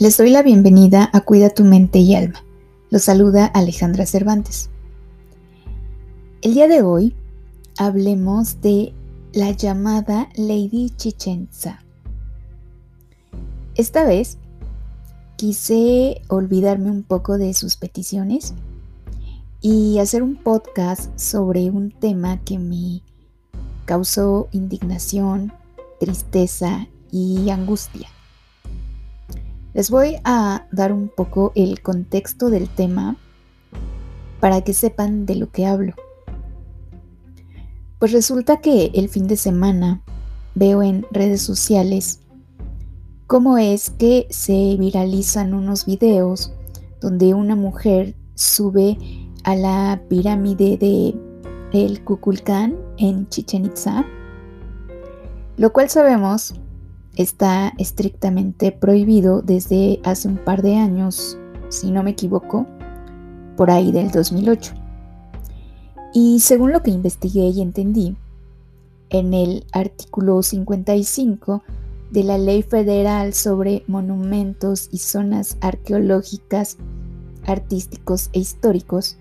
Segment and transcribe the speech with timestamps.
[0.00, 2.42] Les doy la bienvenida a Cuida tu mente y alma.
[2.88, 4.70] Los saluda Alejandra Cervantes.
[6.40, 7.14] El día de hoy
[7.76, 8.94] hablemos de
[9.34, 11.84] la llamada Lady Chichenza.
[13.74, 14.38] Esta vez
[15.36, 18.54] quise olvidarme un poco de sus peticiones
[19.60, 23.02] y hacer un podcast sobre un tema que me
[23.84, 25.52] causó indignación,
[25.98, 28.08] tristeza y angustia.
[29.72, 33.16] Les voy a dar un poco el contexto del tema
[34.40, 35.94] para que sepan de lo que hablo.
[37.98, 40.02] Pues resulta que el fin de semana
[40.54, 42.20] veo en redes sociales
[43.26, 46.52] cómo es que se viralizan unos videos
[47.00, 48.98] donde una mujer sube
[49.44, 51.14] a la pirámide de
[51.72, 54.04] el Kukulcán en Chichen Itza,
[55.56, 56.54] lo cual sabemos
[57.16, 62.66] está estrictamente prohibido desde hace un par de años, si no me equivoco,
[63.56, 64.74] por ahí del 2008.
[66.12, 68.16] Y según lo que investigué y entendí,
[69.10, 71.62] en el artículo 55
[72.10, 76.78] de la Ley Federal sobre Monumentos y Zonas Arqueológicas,
[77.46, 79.16] Artísticos e Históricos,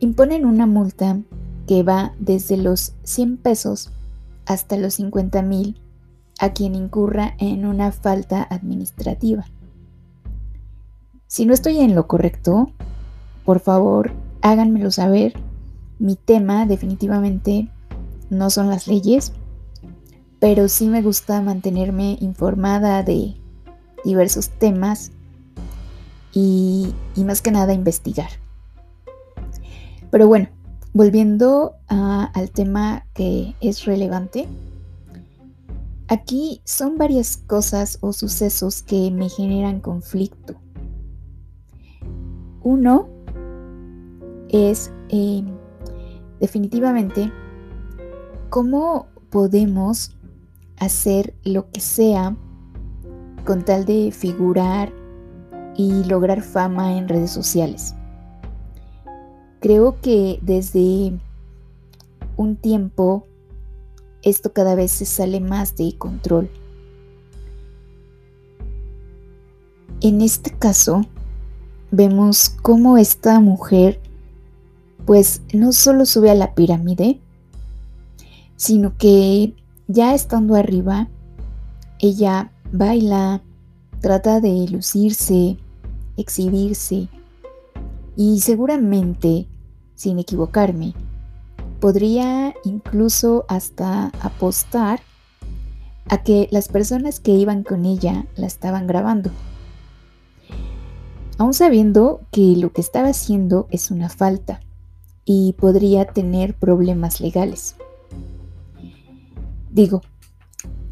[0.00, 1.20] imponen una multa
[1.66, 3.90] que va desde los 100 pesos
[4.46, 5.81] hasta los 50 mil
[6.42, 9.44] a quien incurra en una falta administrativa.
[11.28, 12.72] Si no estoy en lo correcto,
[13.44, 15.34] por favor háganmelo saber.
[16.00, 17.68] Mi tema definitivamente
[18.28, 19.32] no son las leyes,
[20.40, 23.36] pero sí me gusta mantenerme informada de
[24.04, 25.12] diversos temas
[26.32, 26.92] y,
[27.24, 28.30] más que nada investigar.
[30.10, 30.48] Pero bueno,
[30.92, 34.48] volviendo al tema que es relevante,
[36.12, 40.56] Aquí son varias cosas o sucesos que me generan conflicto.
[42.62, 43.08] Uno
[44.50, 45.46] es em,
[46.38, 47.32] definitivamente
[48.50, 50.14] cómo podemos
[50.78, 52.36] hacer lo que sea
[53.46, 54.92] con tal de figurar
[55.78, 57.94] y lograr fama en redes sociales.
[59.60, 61.18] Creo que desde
[62.36, 63.26] un tiempo
[64.22, 66.50] esto cada vez se sale más de control.
[70.00, 71.06] En este caso,
[71.90, 74.00] vemos cómo esta mujer
[75.04, 77.20] pues no solo sube a la pirámide,
[78.56, 79.54] sino que
[79.88, 81.08] ya estando arriba,
[81.98, 83.42] ella baila,
[84.00, 85.58] trata de lucirse,
[86.16, 87.08] exhibirse
[88.16, 89.46] y seguramente,
[89.94, 90.94] sin equivocarme,
[91.82, 95.00] podría incluso hasta apostar
[96.08, 99.30] a que las personas que iban con ella la estaban grabando,
[101.38, 104.60] aún sabiendo que lo que estaba haciendo es una falta
[105.24, 107.74] y podría tener problemas legales.
[109.72, 110.02] Digo,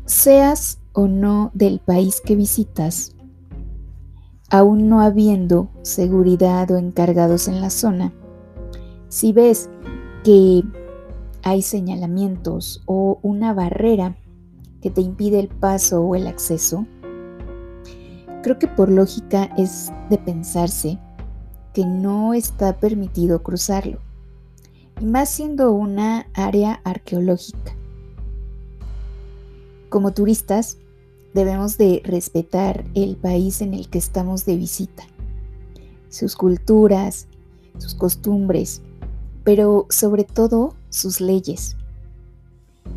[0.07, 3.15] seas o no del país que visitas,
[4.51, 8.13] aún no habiendo seguridad o encargados en la zona,
[9.09, 9.71] si ves
[10.25, 10.65] que
[11.43, 14.17] hay señalamientos o una barrera
[14.83, 16.87] que te impide el paso o el acceso,
[18.43, 20.99] creo que por lógica es de pensarse
[21.75, 23.99] que no está permitido cruzarlo,
[25.01, 27.77] y más siendo una área arqueológica.
[29.89, 30.79] Como turistas,
[31.35, 35.05] debemos de respetar el país en el que estamos de visita,
[36.09, 37.29] sus culturas,
[37.79, 38.83] sus costumbres,
[39.45, 41.77] pero sobre todo sus leyes.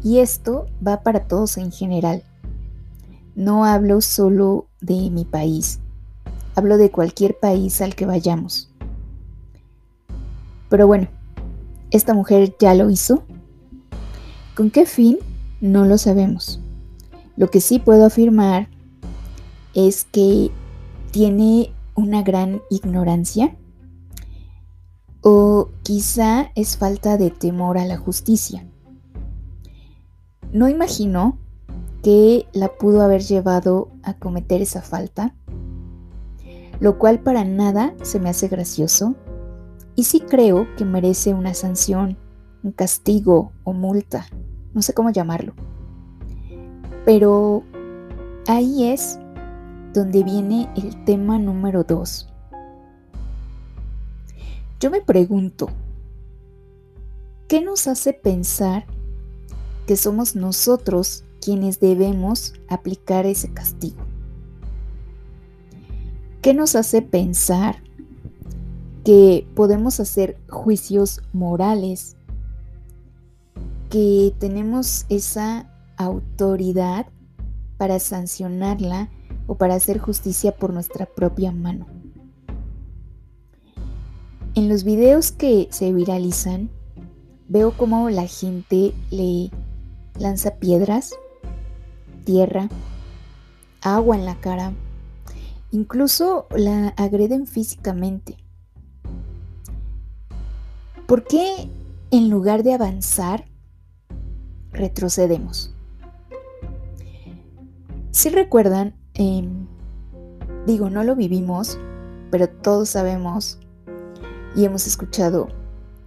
[0.03, 2.23] Y esto va para todos en general.
[3.35, 5.79] No hablo solo de mi país,
[6.55, 8.69] hablo de cualquier país al que vayamos.
[10.69, 11.07] Pero bueno,
[11.91, 13.23] esta mujer ya lo hizo.
[14.55, 15.19] ¿Con qué fin?
[15.61, 16.59] No lo sabemos.
[17.37, 18.67] Lo que sí puedo afirmar
[19.73, 20.51] es que
[21.11, 23.55] tiene una gran ignorancia
[25.21, 28.65] o quizá es falta de temor a la justicia.
[30.53, 31.37] No imagino
[32.01, 35.35] que la pudo haber llevado a cometer esa falta,
[36.79, 39.15] lo cual para nada se me hace gracioso,
[39.95, 42.17] y sí creo que merece una sanción,
[42.63, 44.25] un castigo o multa,
[44.73, 45.53] no sé cómo llamarlo.
[47.05, 47.63] Pero
[48.47, 49.19] ahí es
[49.93, 52.32] donde viene el tema número dos
[54.83, 55.69] yo me pregunto,
[57.47, 58.85] ¿qué nos hace pensar
[59.87, 64.03] que somos nosotros quienes debemos aplicar ese castigo?
[66.41, 67.81] ¿Qué nos hace pensar
[69.05, 72.17] que podemos hacer juicios morales?
[73.89, 77.05] Que tenemos esa autoridad
[77.77, 79.09] para sancionarla
[79.47, 82.02] o para hacer justicia por nuestra propia mano.
[84.55, 86.69] En los videos que se viralizan,
[87.47, 89.49] veo como la gente le
[90.19, 91.15] lanza piedras,
[92.23, 92.69] tierra,
[93.81, 94.73] agua en la cara,
[95.71, 98.37] incluso la agreden físicamente.
[101.07, 101.67] ¿Por qué
[102.11, 103.45] en lugar de avanzar,
[104.71, 105.73] retrocedemos?
[108.11, 109.65] Si recuerdan, em,
[110.67, 111.79] digo, no lo vivimos,
[112.29, 113.57] pero todos sabemos
[114.55, 115.47] y hemos escuchado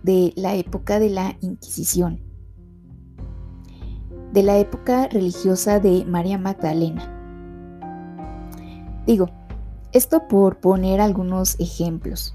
[0.03, 2.21] de la época de la Inquisición,
[4.33, 7.13] de la época religiosa de María Magdalena.
[9.07, 9.29] Digo,
[9.93, 12.35] esto por poner algunos ejemplos.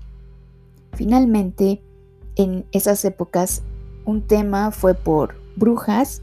[0.94, 1.84] Finalmente,
[2.36, 3.64] en esas épocas,
[4.06, 6.22] un tema fue por brujas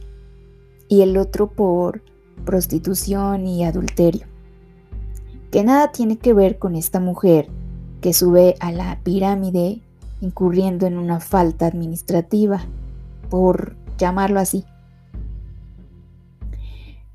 [0.89, 2.03] y el otro por
[2.45, 4.27] prostitución y adulterio,
[5.51, 7.49] que nada tiene que ver con esta mujer
[8.01, 9.81] que sube a la pirámide
[10.21, 12.63] incurriendo en una falta administrativa,
[13.31, 14.65] por llamarlo así.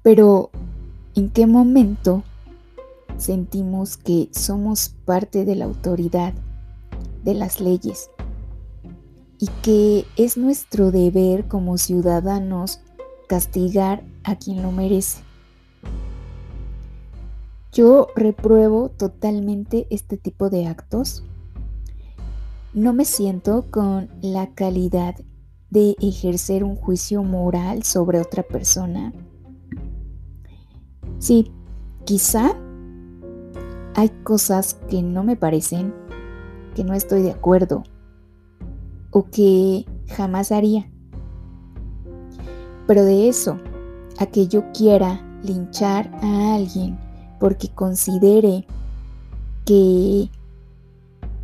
[0.01, 0.51] Pero,
[1.15, 2.23] ¿en qué momento
[3.17, 6.33] sentimos que somos parte de la autoridad,
[7.23, 8.09] de las leyes,
[9.39, 12.81] y que es nuestro deber como ciudadanos
[13.27, 15.21] castigar a quien lo merece?
[17.73, 21.23] Yo repruebo totalmente este tipo de actos
[22.73, 25.15] no me siento con la calidad
[25.69, 29.13] de ejercer un juicio moral sobre otra persona.
[31.19, 31.51] Sí,
[32.03, 32.55] quizá
[33.95, 35.93] hay cosas que no me parecen,
[36.75, 37.83] que no estoy de acuerdo
[39.11, 40.89] o que jamás haría.
[42.87, 43.59] Pero de eso,
[44.17, 46.97] a que yo quiera linchar a alguien
[47.43, 48.65] porque considere
[49.65, 50.29] que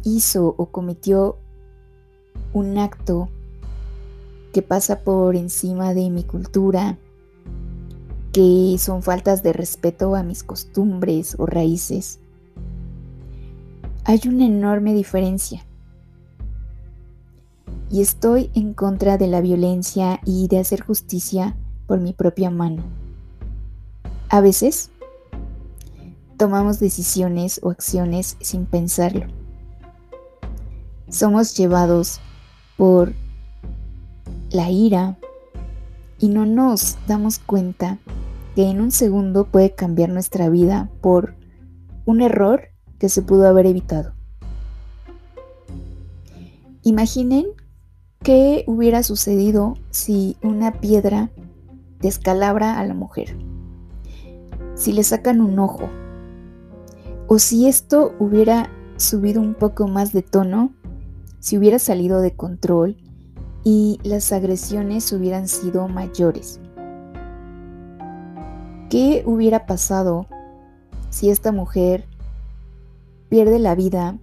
[0.05, 1.35] hizo o cometió
[2.53, 3.27] un acto
[4.53, 6.97] que pasa por encima de mi cultura,
[8.31, 12.21] que son faltas de respeto a mis costumbres o raíces.
[14.05, 15.65] Hay una enorme diferencia.
[17.91, 21.57] Y estoy en contra de la violencia y de hacer justicia
[21.87, 22.83] por mi propia mano.
[24.29, 24.91] A veces
[26.39, 29.27] tomamos decisiones o acciones sin pensarlo
[31.09, 32.19] somos llevados
[32.77, 33.13] por
[34.51, 35.17] la ira
[36.19, 37.97] y no nos damos cuenta
[38.55, 41.35] que en un segundo puede cambiar nuestra vida por
[42.05, 42.69] un error
[42.99, 44.13] que se pudo haber evitado.
[46.83, 47.45] Imaginen
[48.21, 51.29] qué hubiera sucedido si una piedra
[51.99, 53.37] descalabra a la mujer,
[54.75, 55.89] si le sacan un ojo,
[57.31, 60.73] o si esto hubiera subido un poco más de tono
[61.39, 62.97] si hubiera salido de control
[63.63, 66.59] y las agresiones hubieran sido mayores.
[68.89, 70.25] ¿Qué hubiera pasado
[71.11, 72.07] si esta mujer
[73.29, 74.17] pierde la vida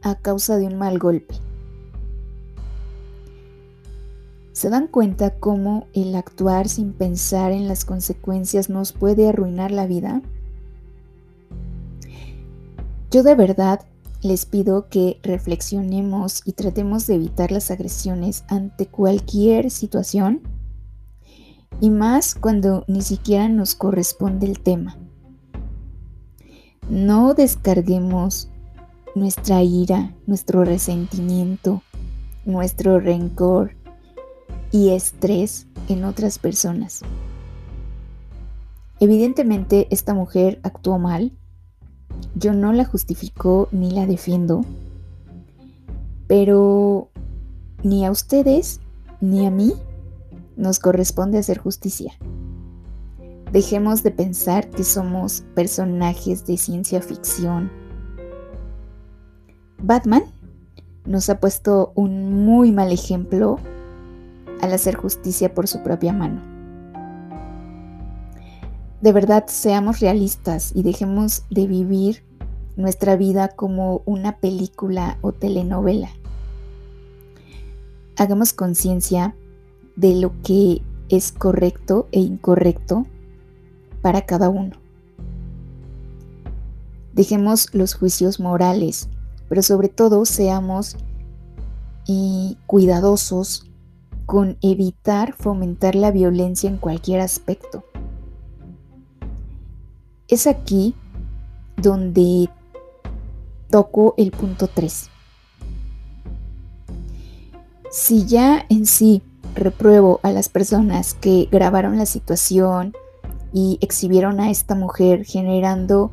[0.00, 1.34] a causa de un mal golpe?
[4.52, 9.86] ¿Se dan cuenta cómo el actuar sin pensar en las consecuencias nos puede arruinar la
[9.86, 10.22] vida?
[13.16, 13.80] Yo de verdad
[14.20, 20.42] les pido que reflexionemos y tratemos de evitar las agresiones ante cualquier situación
[21.80, 24.98] y más cuando ni siquiera nos corresponde el tema.
[26.90, 28.50] No descarguemos
[29.14, 31.82] nuestra ira, nuestro resentimiento,
[32.44, 33.78] nuestro rencor
[34.72, 37.00] y estrés en otras personas.
[39.00, 41.32] Evidentemente esta mujer actuó mal,
[42.36, 44.62] yo no la justifico ni la defiendo,
[46.28, 47.08] pero
[47.82, 48.80] ni a ustedes
[49.22, 49.72] ni a mí
[50.54, 52.12] nos corresponde hacer justicia.
[53.52, 57.70] Dejemos de pensar que somos personajes de ciencia ficción.
[59.78, 60.24] Batman
[61.06, 63.58] nos ha puesto un muy mal ejemplo
[64.60, 66.42] al hacer justicia por su propia mano.
[69.00, 72.25] De verdad, seamos realistas y dejemos de vivir
[72.76, 76.10] nuestra vida como una película o telenovela.
[78.16, 79.34] Hagamos conciencia
[79.96, 83.06] de lo que es correcto e incorrecto
[84.02, 84.76] para cada uno.
[87.12, 89.08] Dejemos los juicios morales,
[89.48, 90.96] pero sobre todo seamos
[92.66, 93.66] cuidadosos
[94.26, 97.84] con evitar fomentar la violencia en cualquier aspecto.
[100.28, 100.94] Es aquí
[101.76, 102.48] donde
[103.70, 105.10] toco el punto 3.
[107.90, 109.22] Si ya en sí
[109.54, 112.92] repruebo a las personas que grabaron la situación
[113.52, 116.10] y exhibieron a esta mujer generando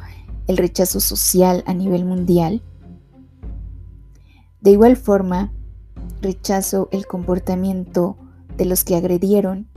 [0.47, 2.61] el rechazo social a nivel mundial,
[4.61, 5.51] de igual forma
[6.21, 8.17] rechazo el comportamiento
[8.55, 9.67] de los que agredieron,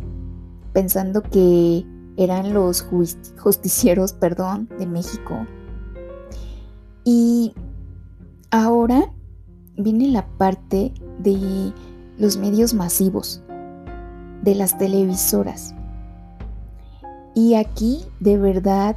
[0.73, 1.85] pensando que
[2.17, 2.87] eran los
[3.39, 5.47] justicieros, perdón, de México.
[7.05, 7.53] Y
[8.51, 9.13] ahora
[9.77, 11.73] viene la parte de
[12.19, 13.43] los medios masivos,
[14.43, 15.75] de las televisoras.
[17.35, 18.97] Y aquí de verdad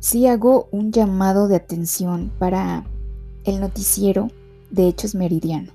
[0.00, 2.84] sí hago un llamado de atención para
[3.44, 4.28] el noticiero
[4.70, 5.72] de Hechos Meridiano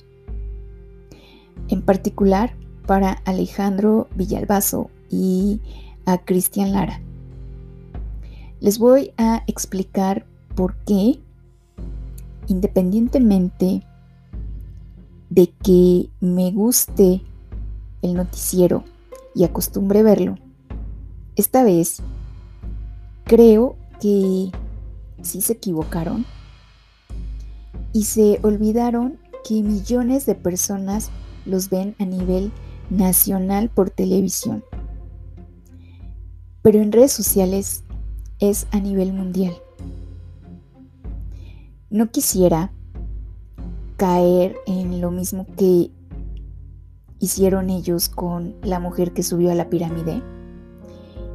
[1.69, 2.55] en particular
[2.85, 5.61] para Alejandro Villalbazo y
[6.05, 7.01] a Cristian Lara.
[8.59, 11.19] Les voy a explicar por qué,
[12.47, 13.83] independientemente
[15.29, 17.21] de que me guste
[18.01, 18.83] el noticiero
[19.35, 20.35] y acostumbre verlo,
[21.35, 22.01] esta vez
[23.25, 24.51] creo que
[25.21, 26.25] sí se equivocaron
[27.93, 31.09] y se olvidaron que millones de personas
[31.45, 32.51] los ven a nivel
[32.89, 34.63] nacional por televisión.
[36.61, 37.83] Pero en redes sociales
[38.39, 39.55] es a nivel mundial.
[41.89, 42.73] No quisiera
[43.95, 45.89] caer en lo mismo que
[47.19, 50.21] hicieron ellos con la mujer que subió a la pirámide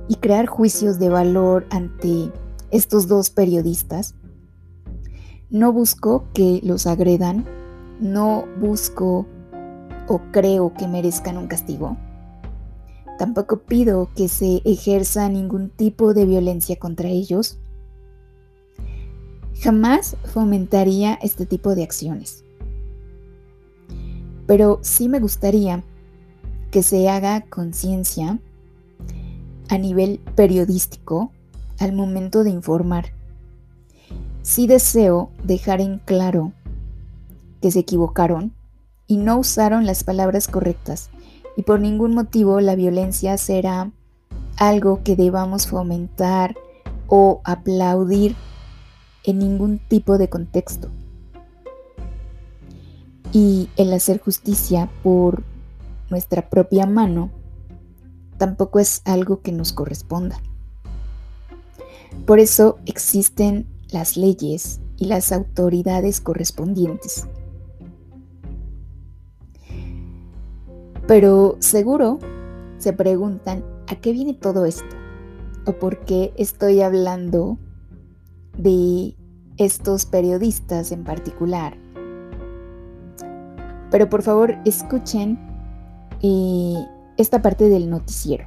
[0.09, 2.31] y crear juicios de valor ante
[2.71, 4.15] estos dos periodistas.
[5.49, 7.47] No busco que los agredan,
[7.99, 9.27] no busco
[10.07, 11.97] o creo que merezcan un castigo.
[13.19, 17.59] Tampoco pido que se ejerza ningún tipo de violencia contra ellos.
[19.61, 22.45] Jamás fomentaría este tipo de acciones.
[24.47, 25.85] Pero sí me gustaría
[26.71, 28.39] que se haga conciencia
[29.69, 31.31] a nivel periodístico
[31.79, 33.13] al momento de informar.
[34.43, 36.53] Sí deseo dejar en claro
[37.61, 38.53] que se equivocaron
[39.07, 41.11] y no usaron las palabras correctas,
[41.57, 43.93] y por ningún motivo la violencia será
[44.57, 46.57] algo que debamos fomentar
[47.07, 48.35] o aplaudir
[49.25, 50.89] en ningún tipo de contexto.
[53.33, 55.43] Y el hacer justicia por
[56.11, 57.31] nuestra propia mano
[58.37, 60.39] tampoco es algo que nos corresponda.
[62.27, 67.27] Por eso existen las leyes y las autoridades correspondientes.
[71.07, 72.19] Pero seguro
[72.79, 74.97] se preguntan a qué viene todo esto
[75.67, 77.59] o por qué estoy hablando
[78.57, 79.15] de
[79.59, 81.77] estos periodistas en particular.
[83.91, 85.39] Pero por favor escuchen
[87.17, 88.47] esta parte del noticiero.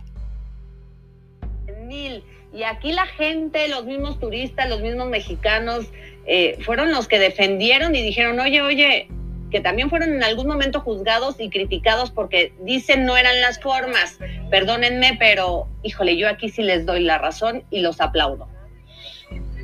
[2.55, 5.87] Y aquí la gente, los mismos turistas, los mismos mexicanos,
[6.25, 9.09] eh, fueron los que defendieron y dijeron, oye, oye,
[9.51, 14.19] que también fueron en algún momento juzgados y criticados porque dicen no eran las formas.
[14.49, 18.47] Perdónenme, pero híjole, yo aquí sí les doy la razón y los aplaudo.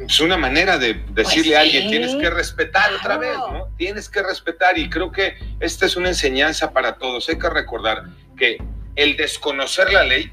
[0.05, 3.67] Es una manera de decirle a alguien, tienes que respetar otra vez, ¿no?
[3.77, 7.27] Tienes que respetar y creo que esta es una enseñanza para todos.
[7.29, 8.03] Hay que recordar
[8.35, 8.57] que
[8.95, 10.31] el desconocer la ley,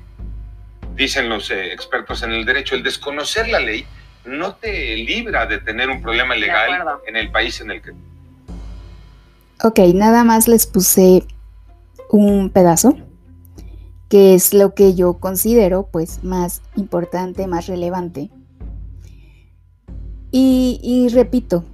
[0.94, 3.86] dicen los eh, expertos en el derecho, el desconocer la ley
[4.24, 6.70] no te libra de tener un problema legal
[7.06, 7.92] en el país en el que
[9.64, 11.24] Ok, nada más les puse
[12.10, 12.96] un pedazo,
[14.08, 18.30] que es lo que yo considero pues más importante, más relevante.
[20.30, 21.64] Y, repito,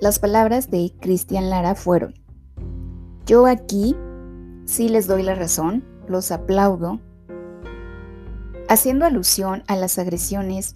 [0.00, 2.14] las palabras de Cristian Lara fueron,
[3.26, 3.94] yo aquí
[4.64, 7.00] sí les doy la razón, los aplaudo,
[8.68, 10.72] haciendo alusión a las agresiones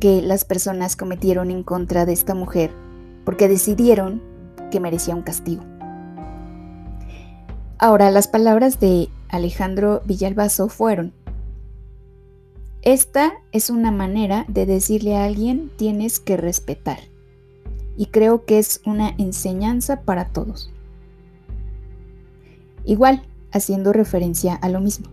[0.00, 2.72] que las personas cometieron en contra de esta mujer,
[3.24, 4.20] porque decidieron
[4.72, 5.62] que merecía un castigo.
[7.78, 11.14] Ahora, las palabras de Alejandro Villalbazo fueron,
[12.82, 16.98] esta es una manera de decirle a alguien tienes que respetar.
[17.96, 20.70] Y creo que es una enseñanza para todos.
[22.84, 23.22] Igual,
[23.52, 25.06] haciendo referencia a lo mismo.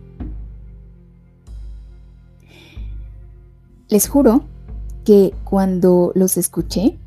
[3.88, 4.44] Les juro
[5.04, 6.98] que cuando los escuché,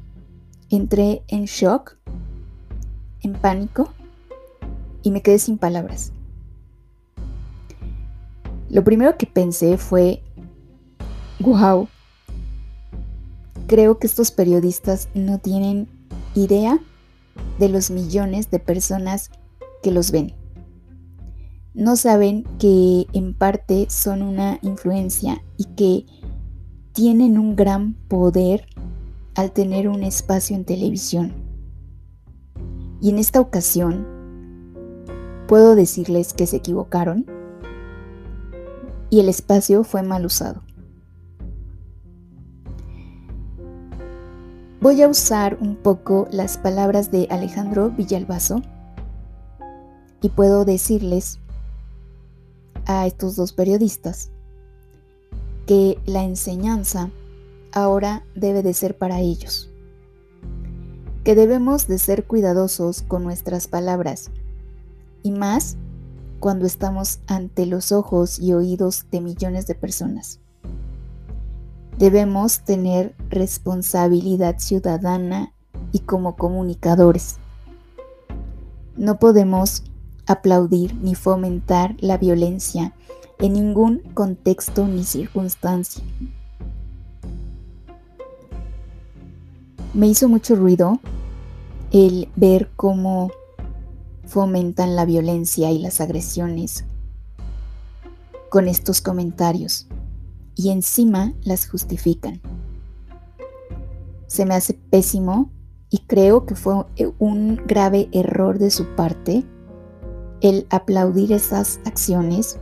[0.70, 1.98] entré en shock,
[3.22, 3.90] en pánico
[5.02, 6.14] y me quedé sin palabras.
[8.70, 10.23] Lo primero que pensé fue,
[11.44, 11.88] wow,
[13.68, 15.90] creo que estos periodistas no tienen
[16.36, 16.80] idea
[17.60, 19.30] de los millones de personas
[19.82, 20.34] que los ven.
[21.74, 26.06] No saben que en parte son una influencia y que
[26.94, 28.68] tienen un gran poder
[29.36, 31.34] al tener un espacio en televisión.
[33.02, 34.06] Y en esta ocasión,
[35.48, 37.26] puedo decirles que se equivocaron
[39.10, 40.62] y el espacio fue mal usado.
[44.84, 48.62] Voy a usar un poco las palabras de Alejandro Villalbazo
[50.22, 51.40] y puedo decirles
[52.86, 54.30] a estos dos periodistas
[55.68, 57.12] que la enseñanza
[57.72, 59.72] ahora debe de ser para ellos,
[61.24, 64.32] que debemos de ser cuidadosos con nuestras palabras
[65.22, 65.78] y más
[66.42, 70.43] cuando estamos ante los ojos y oídos de millones de personas.
[71.98, 75.54] Debemos tener responsabilidad ciudadana
[75.92, 77.38] y como comunicadores.
[78.98, 79.84] No podemos
[80.26, 82.94] aplaudir ni fomentar la violencia
[83.40, 86.04] en ningún contexto ni circunstancia.
[89.94, 91.00] Me hizo mucho ruido
[91.92, 93.32] el ver cómo
[94.26, 96.86] fomentan la violencia y las agresiones
[98.50, 99.88] con estos comentarios
[100.56, 102.42] y encima las justifican.
[104.28, 105.52] Se me hace pésimo
[105.90, 106.86] y creo que fue
[107.20, 109.44] un grave error de su parte
[110.42, 112.60] el aplaudir esas acciones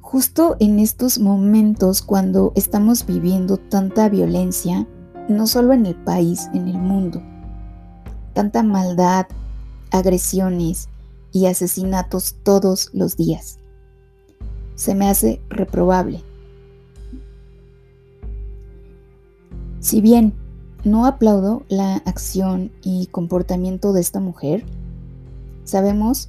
[0.00, 4.86] justo en estos momentos cuando estamos viviendo tanta violencia,
[5.28, 7.20] no solo en el país, en el mundo,
[8.32, 9.26] tanta maldad,
[9.90, 10.88] agresiones
[11.32, 13.58] y asesinatos todos los días
[14.74, 16.22] se me hace reprobable.
[19.80, 20.34] Si bien
[20.84, 24.64] no aplaudo la acción y comportamiento de esta mujer,
[25.64, 26.28] sabemos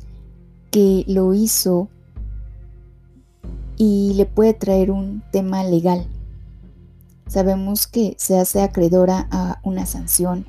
[0.71, 1.89] que lo hizo
[3.77, 6.05] y le puede traer un tema legal.
[7.27, 10.45] Sabemos que se hace acreedora a una sanción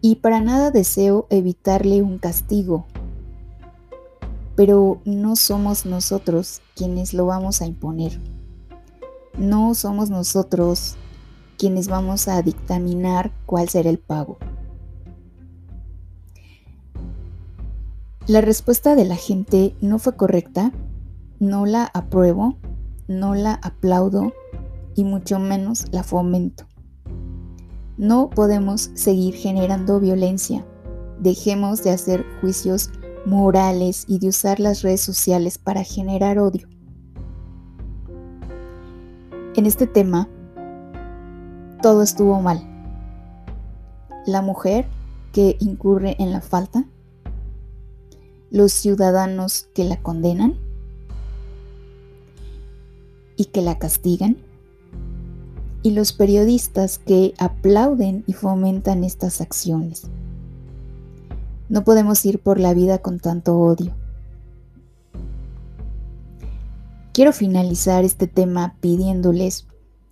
[0.00, 2.86] y para nada deseo evitarle un castigo
[4.58, 8.20] pero no somos nosotros quienes lo vamos a imponer.
[9.38, 10.96] No somos nosotros
[11.56, 14.38] quienes vamos a dictaminar cuál será el pago.
[18.26, 20.72] La respuesta de la gente no fue correcta,
[21.38, 22.56] no la apruebo,
[23.06, 24.32] no la aplaudo
[24.96, 26.66] y mucho menos la fomento.
[27.96, 30.66] No podemos seguir generando violencia.
[31.20, 32.90] Dejemos de hacer juicios
[33.26, 36.68] morales y de usar las redes sociales para generar odio.
[39.56, 40.28] En este tema,
[41.82, 42.62] todo estuvo mal.
[44.26, 44.86] La mujer
[45.32, 46.84] que incurre en la falta,
[48.50, 50.56] los ciudadanos que la condenan
[53.36, 54.36] y que la castigan,
[55.82, 60.08] y los periodistas que aplauden y fomentan estas acciones.
[61.68, 63.94] No podemos ir por la vida con tanto odio.
[67.12, 69.66] Quiero finalizar este tema pidiéndoles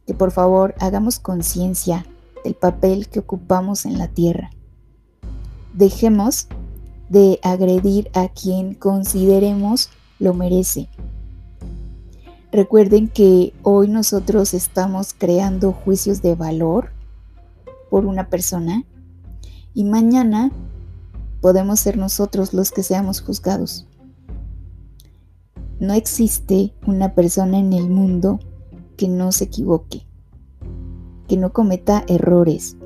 [0.07, 2.05] que por favor hagamos conciencia
[2.45, 4.51] del papel que ocupamos en la tierra.
[5.73, 6.49] Dejemos
[7.09, 10.89] de agredir a quien consideremos lo merece.
[12.53, 16.91] Recuerden que hoy nosotros estamos creando juicios de valor
[17.91, 18.85] por una persona
[19.75, 20.51] y mañana
[21.41, 23.87] podemos ser nosotros los que seamos juzgados.
[25.79, 28.41] No existe una persona en el mundo
[28.97, 30.07] que no se equivoque,
[31.29, 32.77] que no cometa errores.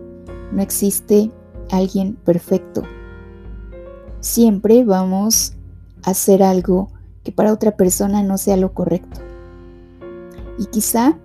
[0.52, 1.30] No existe
[1.70, 2.82] alguien perfecto.
[4.20, 5.54] Siempre vamos
[6.02, 6.90] a hacer algo
[7.22, 9.20] que para otra persona no sea lo correcto.
[10.58, 11.16] Y quizá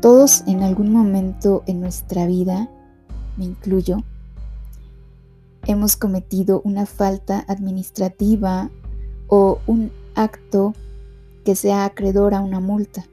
[0.00, 2.68] todos en algún momento en nuestra vida,
[3.36, 3.98] me incluyo,
[5.68, 8.70] hemos cometido una falta administrativa
[9.28, 10.74] o un acto
[11.44, 13.04] que sea acreedor a una multa.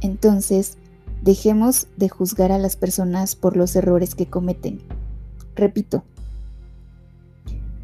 [0.00, 0.78] Entonces,
[1.22, 4.82] dejemos de juzgar a las personas por los errores que cometen.
[5.54, 6.02] Repito,